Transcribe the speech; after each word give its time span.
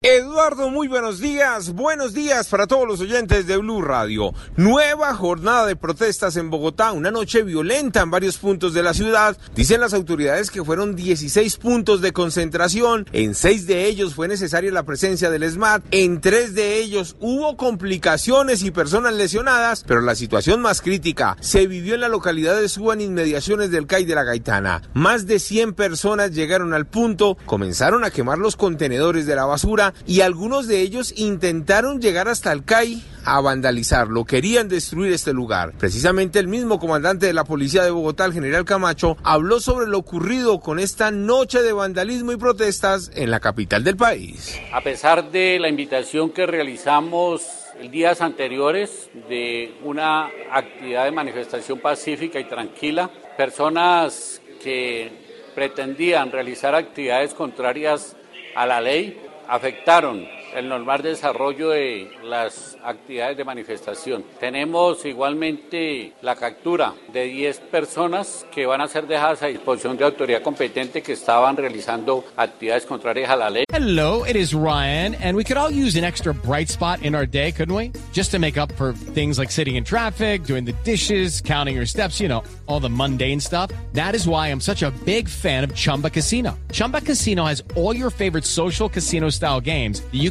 Eduardo, 0.00 0.70
muy 0.70 0.86
buenos 0.86 1.18
días. 1.18 1.72
Buenos 1.72 2.14
días 2.14 2.46
para 2.46 2.68
todos 2.68 2.86
los 2.86 3.00
oyentes 3.00 3.48
de 3.48 3.56
Blue 3.56 3.82
Radio. 3.82 4.32
Nueva 4.54 5.12
jornada 5.12 5.66
de 5.66 5.74
protestas 5.74 6.36
en 6.36 6.50
Bogotá, 6.50 6.92
una 6.92 7.10
noche 7.10 7.42
violenta 7.42 8.02
en 8.02 8.12
varios 8.12 8.38
puntos 8.38 8.74
de 8.74 8.84
la 8.84 8.94
ciudad. 8.94 9.36
Dicen 9.56 9.80
las 9.80 9.94
autoridades 9.94 10.52
que 10.52 10.62
fueron 10.62 10.94
16 10.94 11.56
puntos 11.56 12.00
de 12.00 12.12
concentración. 12.12 13.06
En 13.10 13.34
seis 13.34 13.66
de 13.66 13.86
ellos 13.86 14.14
fue 14.14 14.28
necesaria 14.28 14.70
la 14.70 14.84
presencia 14.84 15.30
del 15.30 15.50
SMAT. 15.50 15.82
En 15.90 16.20
tres 16.20 16.54
de 16.54 16.78
ellos 16.78 17.16
hubo 17.18 17.56
complicaciones 17.56 18.62
y 18.62 18.70
personas 18.70 19.14
lesionadas, 19.14 19.82
pero 19.84 20.00
la 20.00 20.14
situación 20.14 20.62
más 20.62 20.80
crítica 20.80 21.36
se 21.40 21.66
vivió 21.66 21.96
en 21.96 22.02
la 22.02 22.08
localidad 22.08 22.60
de 22.60 22.68
Suban, 22.68 23.00
inmediaciones 23.00 23.72
del 23.72 23.88
CAI 23.88 24.04
de 24.04 24.14
la 24.14 24.22
Gaitana. 24.22 24.80
Más 24.94 25.26
de 25.26 25.40
100 25.40 25.72
personas 25.72 26.30
llegaron 26.30 26.72
al 26.72 26.86
punto, 26.86 27.36
comenzaron 27.46 28.04
a 28.04 28.12
quemar 28.12 28.38
los 28.38 28.54
contenedores 28.54 29.26
de 29.26 29.34
la 29.34 29.44
basura 29.44 29.87
y 30.06 30.20
algunos 30.20 30.66
de 30.68 30.80
ellos 30.80 31.12
intentaron 31.16 32.00
llegar 32.00 32.28
hasta 32.28 32.52
el 32.52 32.64
CAI 32.64 33.02
a 33.24 33.40
vandalizarlo, 33.40 34.24
querían 34.24 34.68
destruir 34.68 35.12
este 35.12 35.32
lugar. 35.32 35.72
Precisamente 35.78 36.38
el 36.38 36.48
mismo 36.48 36.78
comandante 36.78 37.26
de 37.26 37.34
la 37.34 37.44
policía 37.44 37.84
de 37.84 37.90
Bogotá, 37.90 38.24
el 38.24 38.32
general 38.32 38.64
Camacho, 38.64 39.16
habló 39.22 39.60
sobre 39.60 39.86
lo 39.86 39.98
ocurrido 39.98 40.60
con 40.60 40.78
esta 40.78 41.10
noche 41.10 41.62
de 41.62 41.72
vandalismo 41.72 42.32
y 42.32 42.36
protestas 42.36 43.10
en 43.14 43.30
la 43.30 43.40
capital 43.40 43.84
del 43.84 43.96
país. 43.96 44.58
A 44.72 44.80
pesar 44.80 45.30
de 45.30 45.58
la 45.58 45.68
invitación 45.68 46.30
que 46.30 46.46
realizamos 46.46 47.42
días 47.90 48.20
anteriores 48.20 49.08
de 49.28 49.74
una 49.84 50.30
actividad 50.50 51.04
de 51.04 51.12
manifestación 51.12 51.78
pacífica 51.78 52.40
y 52.40 52.44
tranquila, 52.44 53.10
personas 53.36 54.40
que 54.62 55.10
pretendían 55.54 56.32
realizar 56.32 56.74
actividades 56.74 57.34
contrarias 57.34 58.16
a 58.54 58.66
la 58.66 58.80
ley 58.80 59.20
afectaron 59.48 60.37
el 60.54 60.68
normal 60.68 61.02
desarrollo 61.02 61.70
de 61.70 62.10
las 62.22 62.76
actividades 62.84 63.36
de 63.36 63.44
manifestación. 63.44 64.24
Tenemos 64.40 65.04
igualmente 65.04 66.12
la 66.22 66.36
captura 66.36 66.94
de 67.12 67.24
10 67.24 67.60
personas 67.70 68.46
que 68.52 68.66
van 68.66 68.80
a 68.80 68.88
ser 68.88 69.06
dejadas 69.06 69.42
a 69.42 69.46
disposición 69.46 69.96
de 69.96 70.04
autoridad 70.04 70.42
competente 70.42 71.02
que 71.02 71.12
estaban 71.12 71.56
realizando 71.56 72.24
actividades 72.36 72.86
contrarias 72.86 73.30
a 73.30 73.36
la 73.36 73.50
ley. 73.50 73.64
Hello, 73.72 74.24
it 74.24 74.36
is 74.36 74.54
Ryan, 74.54 75.14
and 75.16 75.36
we 75.36 75.44
could 75.44 75.56
all 75.56 75.70
use 75.70 75.96
an 75.96 76.04
extra 76.04 76.32
bright 76.32 76.68
spot 76.68 77.02
in 77.02 77.14
our 77.14 77.26
day, 77.26 77.52
couldn't 77.52 77.74
we? 77.74 77.92
Just 78.12 78.30
to 78.32 78.38
make 78.38 78.56
up 78.56 78.72
for 78.72 78.92
things 78.92 79.38
like 79.38 79.50
sitting 79.50 79.76
in 79.76 79.84
traffic, 79.84 80.44
doing 80.44 80.64
the 80.64 80.74
dishes, 80.84 81.40
counting 81.40 81.76
your 81.76 81.86
steps, 81.86 82.20
you 82.20 82.28
know, 82.28 82.42
all 82.66 82.80
the 82.80 82.90
mundane 82.90 83.40
stuff. 83.40 83.70
That 83.92 84.14
is 84.14 84.26
why 84.26 84.48
I'm 84.48 84.60
such 84.60 84.82
a 84.82 84.90
big 85.04 85.28
fan 85.28 85.64
of 85.64 85.74
Chumba 85.74 86.10
Casino. 86.10 86.58
Chumba 86.72 87.00
Casino 87.02 87.44
has 87.44 87.62
all 87.76 87.94
your 87.94 88.10
favorite 88.10 88.44
social 88.44 88.88
casino 88.88 89.28
style 89.30 89.60
games 89.60 90.00
that 90.00 90.14
you 90.14 90.30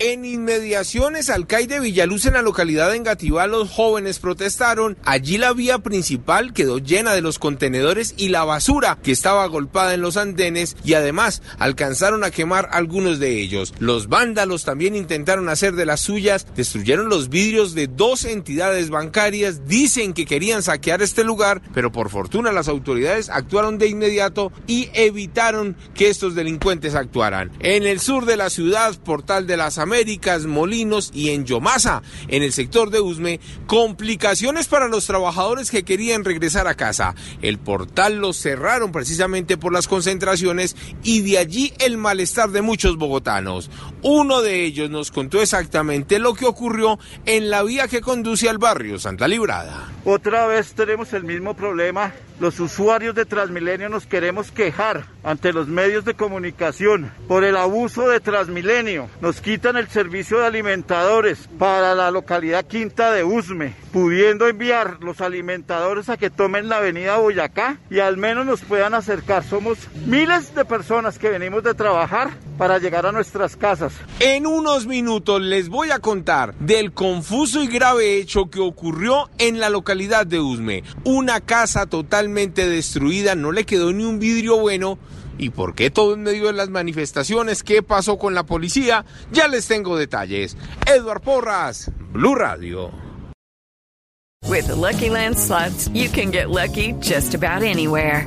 En 0.00 0.24
inmediaciones 0.24 1.30
al 1.30 1.46
CAI 1.46 1.68
de 1.68 1.78
Villaluz 1.78 2.26
en 2.26 2.34
la 2.34 2.42
localidad 2.42 2.90
de 2.90 2.96
Engativá 2.96 3.46
los 3.46 3.70
jóvenes 3.70 4.18
protestaron. 4.18 4.98
Allí 5.04 5.38
la 5.38 5.52
vía 5.52 5.78
principal 5.78 6.52
quedó 6.52 6.78
llena 6.78 7.12
de 7.12 7.20
los 7.20 7.38
contenedores 7.38 8.12
y 8.16 8.30
la 8.30 8.42
basura 8.42 8.98
que 9.04 9.12
estaba 9.12 9.44
agolpada 9.44 9.94
en 9.94 10.00
los 10.00 10.16
andenes 10.16 10.76
y 10.84 10.94
además 10.94 11.42
alcanzaron 11.60 12.24
a 12.24 12.32
quemar 12.32 12.70
algunos 12.72 13.20
de 13.20 13.38
ellos. 13.40 13.72
Los 13.78 14.08
vándalos 14.08 14.64
también 14.64 14.96
intentaron 14.96 15.48
hacer 15.48 15.74
de 15.74 15.86
las 15.86 16.00
suyas, 16.00 16.48
destruyeron 16.56 17.08
los 17.08 17.28
vidrios 17.28 17.76
de 17.76 17.86
dos 17.86 18.24
entidades 18.24 18.90
bancarias, 18.90 19.68
dicen 19.68 20.12
que 20.12 20.26
querían 20.26 20.64
saquear 20.64 21.02
este 21.02 21.22
lugar, 21.22 21.62
pero 21.72 21.92
por 21.92 22.10
fortuna 22.10 22.50
las 22.50 22.66
autoridades 22.66 23.28
actuaron 23.28 23.78
de 23.78 23.86
inmediato 23.86 24.50
y 24.66 24.88
evitaron 24.92 25.76
que 25.94 26.08
estos 26.08 26.34
delincuentes 26.34 26.96
actuaran. 26.96 27.52
En 27.60 27.84
el 27.84 28.00
sur 28.00 28.26
de 28.26 28.36
la 28.36 28.50
ciudad, 28.50 28.92
Portal 28.98 29.46
de 29.46 29.56
las 29.56 29.78
Américas, 29.84 30.46
Molinos 30.46 31.10
y 31.14 31.30
en 31.30 31.44
Yomasa, 31.44 32.02
en 32.28 32.42
el 32.42 32.52
sector 32.52 32.90
de 32.90 33.00
Usme, 33.00 33.38
complicaciones 33.66 34.66
para 34.66 34.88
los 34.88 35.06
trabajadores 35.06 35.70
que 35.70 35.84
querían 35.84 36.24
regresar 36.24 36.66
a 36.66 36.74
casa. 36.74 37.14
El 37.42 37.58
portal 37.58 38.16
lo 38.16 38.32
cerraron 38.32 38.92
precisamente 38.92 39.56
por 39.56 39.72
las 39.72 39.86
concentraciones 39.86 40.74
y 41.02 41.20
de 41.20 41.38
allí 41.38 41.72
el 41.78 41.98
malestar 41.98 42.50
de 42.50 42.62
muchos 42.62 42.96
bogotanos. 42.96 43.70
Uno 44.02 44.42
de 44.42 44.64
ellos 44.64 44.90
nos 44.90 45.10
contó 45.10 45.40
exactamente 45.40 46.18
lo 46.18 46.34
que 46.34 46.46
ocurrió 46.46 46.98
en 47.26 47.50
la 47.50 47.62
vía 47.62 47.86
que 47.86 48.00
conduce 48.00 48.48
al 48.48 48.58
barrio 48.58 48.98
Santa 48.98 49.28
Librada. 49.28 49.92
Otra 50.04 50.46
vez 50.46 50.72
tenemos 50.72 51.12
el 51.12 51.24
mismo 51.24 51.54
problema. 51.54 52.12
Los 52.40 52.58
usuarios 52.58 53.14
de 53.14 53.26
Transmilenio 53.26 53.88
nos 53.88 54.06
queremos 54.06 54.50
quejar 54.50 55.13
ante 55.24 55.52
los 55.52 55.66
medios 55.66 56.04
de 56.04 56.14
comunicación 56.14 57.10
por 57.26 57.44
el 57.44 57.56
abuso 57.56 58.08
de 58.08 58.20
Transmilenio. 58.20 59.08
Nos 59.20 59.40
quitan 59.40 59.76
el 59.76 59.88
servicio 59.88 60.38
de 60.38 60.46
alimentadores 60.46 61.48
para 61.58 61.94
la 61.94 62.10
localidad 62.10 62.66
Quinta 62.66 63.12
de 63.12 63.24
Usme, 63.24 63.74
pudiendo 63.92 64.46
enviar 64.46 64.98
los 65.00 65.20
alimentadores 65.20 66.08
a 66.08 66.16
que 66.16 66.30
tomen 66.30 66.68
la 66.68 66.76
avenida 66.76 67.16
Boyacá 67.16 67.78
y 67.90 68.00
al 68.00 68.16
menos 68.16 68.46
nos 68.46 68.60
puedan 68.62 68.94
acercar. 68.94 69.42
Somos 69.42 69.78
miles 70.06 70.54
de 70.54 70.64
personas 70.64 71.18
que 71.18 71.30
venimos 71.30 71.62
de 71.62 71.74
trabajar 71.74 72.30
para 72.58 72.78
llegar 72.78 73.06
a 73.06 73.12
nuestras 73.12 73.56
casas. 73.56 73.92
En 74.20 74.46
unos 74.46 74.86
minutos 74.86 75.40
les 75.40 75.68
voy 75.68 75.90
a 75.90 75.98
contar 75.98 76.54
del 76.56 76.92
confuso 76.92 77.62
y 77.62 77.66
grave 77.66 78.16
hecho 78.16 78.50
que 78.50 78.60
ocurrió 78.60 79.30
en 79.38 79.60
la 79.60 79.70
localidad 79.70 80.26
de 80.26 80.40
Usme. 80.40 80.84
Una 81.04 81.40
casa 81.40 81.86
totalmente 81.86 82.68
destruida, 82.68 83.34
no 83.34 83.52
le 83.52 83.64
quedó 83.64 83.92
ni 83.92 84.04
un 84.04 84.18
vidrio 84.18 84.58
bueno. 84.58 84.98
¿Y 85.36 85.50
por 85.50 85.74
qué 85.74 85.90
todo 85.90 86.14
en 86.14 86.22
medio 86.22 86.46
de 86.46 86.52
las 86.52 86.70
manifestaciones? 86.70 87.62
¿Qué 87.62 87.82
pasó 87.82 88.18
con 88.18 88.34
la 88.34 88.44
policía? 88.44 89.04
Ya 89.32 89.48
les 89.48 89.66
tengo 89.66 89.96
detalles. 89.96 90.56
Edward 90.86 91.22
Porras, 91.22 91.90
Blue 92.12 92.36
Radio. 92.36 92.92
With 94.46 94.66
the 94.66 94.76
Lucky 94.76 95.08
Land 95.08 95.36
slots, 95.38 95.88
you 95.88 96.08
can 96.08 96.30
get 96.30 96.50
lucky 96.50 96.92
just 97.00 97.34
about 97.34 97.62
anywhere. 97.62 98.26